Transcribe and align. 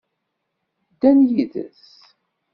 Ddan 0.91 1.19
yid-s. 1.29 1.85